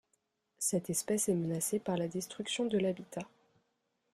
[0.57, 3.27] Cette espèce est menacée par la destruction de l'habitat.